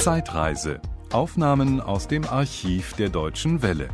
[0.00, 0.80] Zeitreise.
[1.12, 3.90] Aufnahmen aus dem Archiv der Deutschen Welle.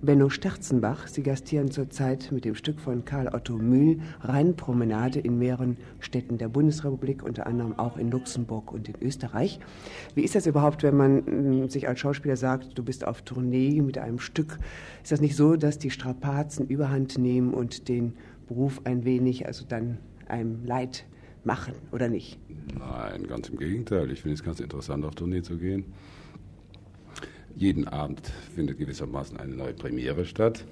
[0.00, 5.76] Benno Sterzenbach, Sie gastieren zurzeit mit dem Stück von Karl Otto Mühl Rheinpromenade in mehreren
[6.00, 9.60] Städten der Bundesrepublik, unter anderem auch in Luxemburg und in Österreich.
[10.14, 13.82] Wie ist das überhaupt, wenn man mm, sich als Schauspieler sagt, du bist auf Tournee
[13.82, 14.58] mit einem Stück?
[15.02, 18.14] Ist das nicht so, dass die Strapazen überhand nehmen und den
[18.48, 21.04] Beruf ein wenig, also dann einem Leid
[21.46, 22.38] machen, oder nicht?
[22.78, 24.10] Nein, ganz im Gegenteil.
[24.10, 25.84] Ich finde es ganz interessant, auf Tournee zu gehen.
[27.56, 30.64] Jeden Abend findet gewissermaßen eine neue Premiere statt.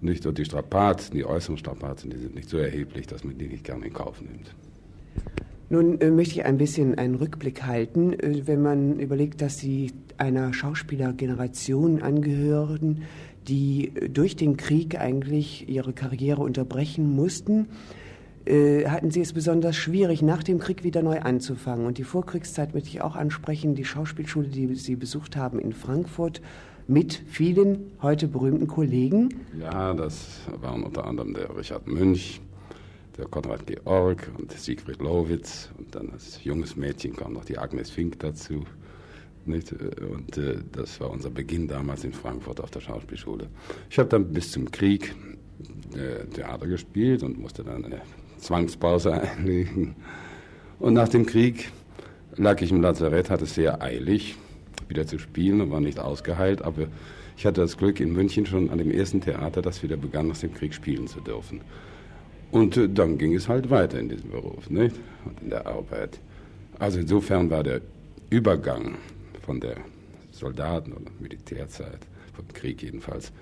[0.00, 3.48] Nicht und die Strapazen, die äußeren Strapazen, die sind nicht so erheblich, dass man die
[3.48, 4.54] nicht gerne in Kauf nimmt.
[5.70, 9.92] Nun äh, möchte ich ein bisschen einen Rückblick halten, äh, wenn man überlegt, dass Sie
[10.18, 13.02] einer Schauspielergeneration angehören,
[13.48, 17.66] die äh, durch den Krieg eigentlich ihre Karriere unterbrechen mussten
[18.46, 21.86] hatten Sie es besonders schwierig, nach dem Krieg wieder neu anzufangen.
[21.86, 26.42] Und die Vorkriegszeit möchte ich auch ansprechen, die Schauspielschule, die Sie besucht haben in Frankfurt
[26.86, 29.28] mit vielen heute berühmten Kollegen.
[29.58, 32.40] Ja, das waren unter anderem der Richard Münch,
[33.16, 35.70] der Konrad Georg und Siegfried Lowitz.
[35.78, 38.64] Und dann als junges Mädchen kam noch die Agnes Fink dazu.
[39.46, 39.72] Nicht?
[39.72, 43.48] Und äh, das war unser Beginn damals in Frankfurt auf der Schauspielschule.
[43.90, 45.14] Ich habe dann bis zum Krieg
[45.94, 48.00] äh, Theater gespielt und musste dann eine
[48.44, 49.96] Zwangspause einlegen.
[50.78, 51.70] Und nach dem Krieg
[52.36, 54.36] lag ich im Lazarett, hatte es sehr eilig,
[54.88, 56.62] wieder zu spielen und war nicht ausgeheilt.
[56.62, 56.86] Aber
[57.36, 60.38] ich hatte das Glück, in München schon an dem ersten Theater, das wieder begann, nach
[60.38, 61.60] dem Krieg spielen zu dürfen.
[62.50, 64.96] Und äh, dann ging es halt weiter in diesem Beruf nicht?
[65.24, 66.20] und in der Arbeit.
[66.78, 67.80] Also insofern war der
[68.30, 68.96] Übergang
[69.42, 69.76] von der
[70.30, 72.00] Soldaten- oder Militärzeit,
[72.34, 73.32] vom Krieg jedenfalls,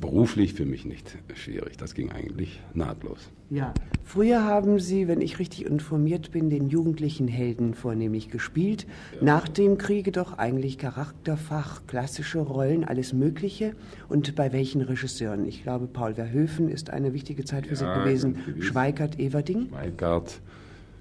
[0.00, 1.76] beruflich für mich nicht schwierig.
[1.76, 3.30] Das ging eigentlich nahtlos.
[3.50, 3.72] Ja,
[4.04, 8.86] früher haben Sie, wenn ich richtig informiert bin, den jugendlichen Helden vornehmlich gespielt.
[9.16, 9.24] Ja.
[9.24, 13.74] Nach dem Kriege doch eigentlich Charakterfach, klassische Rollen, alles Mögliche.
[14.08, 15.46] Und bei welchen Regisseuren?
[15.46, 18.36] Ich glaube, Paul Verhoeven ist eine wichtige Zeit für ja, Sie gewesen.
[18.60, 19.68] Schweigert, Everding?
[19.68, 20.40] Schweigert,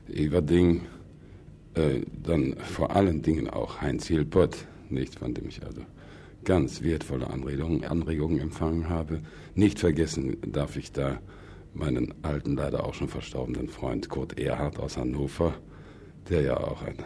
[0.10, 0.82] Everding,
[1.76, 5.82] äh, dann vor allen Dingen auch Heinz Hilpott, nicht, von dem ich also
[6.44, 9.20] ganz wertvolle Anregungen, Anregungen empfangen habe.
[9.56, 11.20] Nicht vergessen darf ich da
[11.74, 15.54] meinen alten, leider auch schon verstorbenen Freund Kurt Erhardt aus Hannover,
[16.30, 16.98] der ja auch ein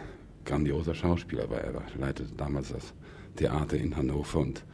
[0.44, 1.60] grandioser Schauspieler war.
[1.60, 2.94] Er leitete damals das
[3.36, 4.64] Theater in Hannover und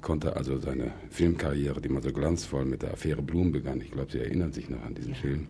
[0.00, 4.12] konnte also seine Filmkarriere, die mal so glanzvoll mit der Affäre Blum begann, ich glaube,
[4.12, 5.48] Sie erinnern sich noch an diesen Film,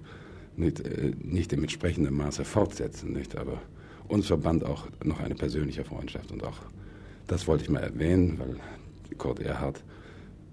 [0.57, 3.13] nicht, äh, nicht im entsprechenden Maße fortsetzen.
[3.13, 3.37] Nicht?
[3.37, 3.61] Aber
[4.09, 6.59] uns verband auch noch eine persönliche Freundschaft und auch
[7.27, 8.57] das wollte ich mal erwähnen, weil
[9.19, 9.83] Kurt Erhard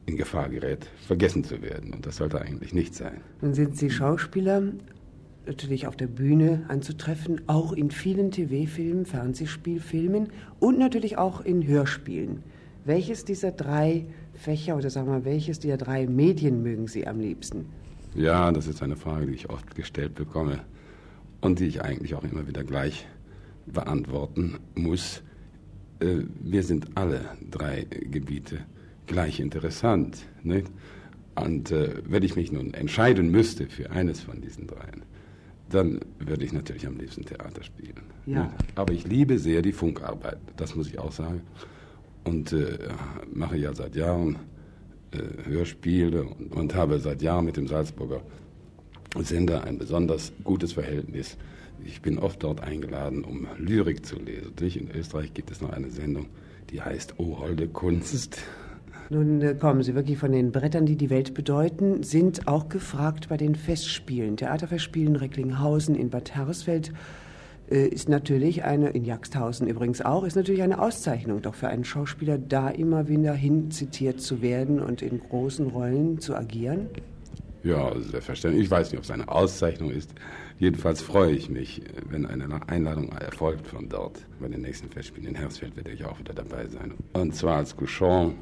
[0.06, 1.94] in Gefahr gerät, vergessen zu werden.
[1.94, 3.22] Und das sollte eigentlich nicht sein.
[3.42, 4.64] Nun sind Sie Schauspieler,
[5.46, 12.44] natürlich auf der Bühne anzutreffen, auch in vielen TV-Filmen, Fernsehspielfilmen und natürlich auch in Hörspielen.
[12.86, 17.20] Welches dieser drei Fächer oder sagen wir mal, welches dieser drei Medien mögen Sie am
[17.20, 17.66] liebsten?
[18.16, 20.60] Ja, das ist eine Frage, die ich oft gestellt bekomme
[21.42, 23.08] und die ich eigentlich auch immer wieder gleich
[23.66, 25.24] beantworten muss.
[26.00, 28.60] Äh, wir sind alle drei Gebiete
[29.08, 30.26] gleich interessant.
[30.44, 30.68] Nicht?
[31.36, 35.04] Und äh, wenn ich mich nun entscheiden müsste für eines von diesen dreien,
[35.70, 38.04] dann würde ich natürlich am liebsten Theater spielen.
[38.26, 38.54] Ja.
[38.76, 41.42] Aber ich liebe sehr die Funkarbeit, das muss ich auch sagen.
[42.24, 42.78] Und äh,
[43.34, 44.38] mache ja seit Jahren
[45.12, 48.22] äh, Hörspiele und, und, habe seit Jahren mit dem Salzburger
[49.20, 51.38] Sender ein besonders gutes Verhältnis
[51.86, 54.54] ich bin oft dort eingeladen, um Lyrik zu lesen.
[54.60, 56.28] In Österreich gibt es noch eine Sendung,
[56.70, 58.42] die heißt O holde Kunst.
[59.10, 63.30] Nun äh, kommen Sie wirklich von den Brettern, die die Welt bedeuten, sind auch gefragt
[63.30, 64.38] bei den Festspielen.
[64.38, 66.92] Theaterfestspielen Recklinghausen in Bad Hersfeld
[67.70, 71.84] äh, ist natürlich eine, in Jagsthausen übrigens auch, ist natürlich eine Auszeichnung doch für einen
[71.84, 76.88] Schauspieler, da immer wieder hin zitiert zu werden und in großen Rollen zu agieren.
[77.64, 78.66] Ja, selbstverständlich.
[78.66, 80.14] Ich weiß nicht, ob es eine Auszeichnung ist.
[80.60, 84.20] Jedenfalls freue ich mich, wenn eine Einladung erfolgt von dort.
[84.42, 86.94] Bei den nächsten Festspielen in Hersfeld werde ich auch wieder dabei sein.
[87.14, 88.36] Und zwar als Couchon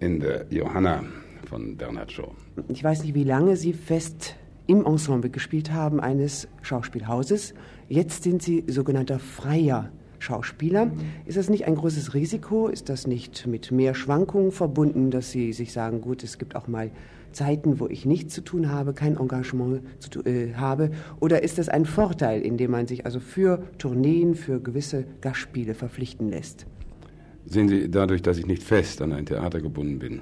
[0.00, 1.04] in der Johanna
[1.48, 2.30] von Bernhard Shaw.
[2.68, 4.36] Ich weiß nicht, wie lange Sie fest
[4.66, 7.54] im Ensemble gespielt haben eines Schauspielhauses.
[7.88, 10.90] Jetzt sind Sie sogenannter freier Schauspieler.
[11.26, 12.68] Ist das nicht ein großes Risiko?
[12.68, 16.66] Ist das nicht mit mehr Schwankungen verbunden, dass Sie sich sagen, gut, es gibt auch
[16.66, 16.90] mal
[17.32, 20.90] Zeiten, wo ich nichts zu tun habe, kein Engagement zu, äh, habe?
[21.20, 26.30] Oder ist das ein Vorteil, indem man sich also für Tourneen, für gewisse Gastspiele verpflichten
[26.30, 26.66] lässt?
[27.46, 30.20] Sehen Sie, dadurch, dass ich nicht fest an ein Theater gebunden bin,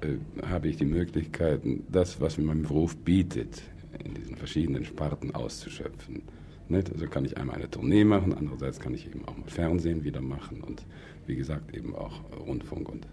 [0.00, 1.60] äh, habe ich die Möglichkeit,
[1.90, 3.62] das, was mir mein Beruf bietet,
[4.04, 6.22] in diesen verschiedenen Sparten auszuschöpfen.
[6.68, 6.90] Nicht?
[6.90, 10.22] Also kann ich einmal eine Tournee machen, andererseits kann ich eben auch mal Fernsehen wieder
[10.22, 10.84] machen und
[11.26, 13.06] wie gesagt eben auch Rundfunk und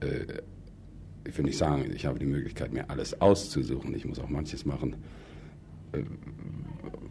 [0.00, 0.42] äh,
[1.26, 3.94] ich will nicht sagen, ich habe die Möglichkeit, mir alles auszusuchen.
[3.94, 4.96] Ich muss auch manches machen,
[5.92, 6.02] äh,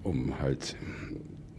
[0.04, 0.76] um halt,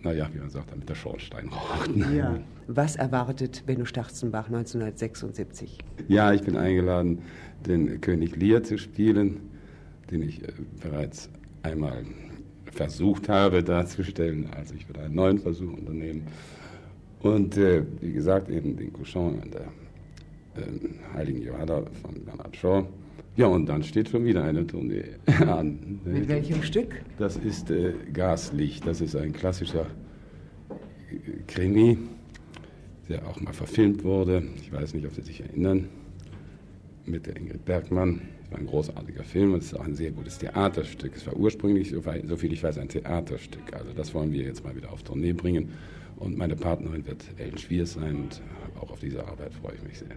[0.03, 1.91] naja, wie man sagt, damit der Schornstein raucht.
[2.15, 2.39] Ja.
[2.67, 5.79] Was erwartet Benno Starzenbach 1976?
[6.09, 7.23] Ja, ich bin eingeladen,
[7.67, 9.41] den König Lear zu spielen,
[10.11, 11.31] den ich äh, bereits
[11.63, 12.05] einmal
[12.73, 14.49] versucht habe darzustellen.
[14.57, 16.27] Also ich werde einen neuen Versuch unternehmen.
[17.21, 19.63] Und äh, wie gesagt, eben den Couchon an der
[20.63, 22.85] äh, Heiligen Johanna von Bernhard Shaw.
[23.35, 26.01] Ja, und dann steht schon wieder eine Tournee an.
[26.05, 27.03] Mit welchem Stück?
[27.19, 28.87] Das ist äh, Gaslicht.
[28.87, 29.87] Das ist ein klassischer
[31.09, 31.97] äh, Krimi,
[33.09, 34.43] der auch mal verfilmt wurde.
[34.57, 35.89] Ich weiß nicht, ob Sie sich erinnern.
[37.07, 38.21] Mit der Ingrid Bergmann.
[38.43, 41.17] Das war ein großartiger Film und es ist auch ein sehr gutes Theaterstück.
[41.17, 43.73] Es war ursprünglich, so viel ich weiß, ein Theaterstück.
[43.73, 45.71] Also das wollen wir jetzt mal wieder auf Tournee bringen.
[46.17, 48.43] Und meine Partnerin wird Ellen Schwiers sein und
[48.79, 50.17] auch auf diese Arbeit freue ich mich sehr.